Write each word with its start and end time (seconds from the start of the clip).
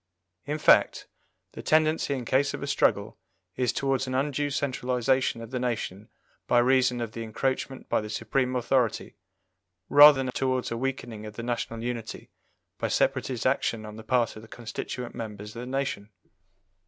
In 0.47 0.57
fact, 0.57 1.05
the 1.51 1.61
tendency 1.61 2.15
in 2.15 2.25
case 2.25 2.55
of 2.55 2.63
a 2.63 2.65
struggle 2.65 3.19
is 3.55 3.71
towards 3.71 4.07
an 4.07 4.15
undue 4.15 4.49
centralization 4.49 5.43
of 5.43 5.51
the 5.51 5.59
nation 5.59 6.09
by 6.47 6.57
reason 6.57 7.01
of 7.01 7.11
the 7.11 7.21
encroachment 7.21 7.87
by 7.87 8.01
the 8.01 8.09
Supreme 8.09 8.55
authority, 8.55 9.13
rather 9.89 10.23
than 10.23 10.31
towards 10.33 10.71
a 10.71 10.75
weakening 10.75 11.27
of 11.27 11.35
the 11.35 11.43
national 11.43 11.83
unity 11.83 12.31
by 12.79 12.87
separatist 12.87 13.45
action 13.45 13.85
on 13.85 13.95
the 13.95 14.03
part 14.03 14.35
of 14.35 14.41
the 14.41 14.47
constituent 14.47 15.13
members 15.13 15.55
of 15.55 15.59
the 15.59 15.67
nation. 15.67 16.09